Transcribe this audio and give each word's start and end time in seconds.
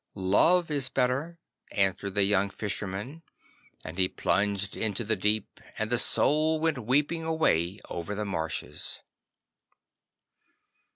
'Love 0.15 0.71
is 0.71 0.89
better,' 0.89 1.37
answered 1.71 2.15
the 2.15 2.23
young 2.23 2.49
Fisherman, 2.49 3.21
and 3.83 3.99
he 3.99 4.07
plunged 4.07 4.75
into 4.75 5.03
the 5.03 5.15
deep, 5.15 5.59
and 5.77 5.91
the 5.91 5.97
Soul 5.99 6.59
went 6.59 6.87
weeping 6.87 7.23
away 7.23 7.79
over 7.87 8.15
the 8.15 8.25
marshes. 8.25 9.03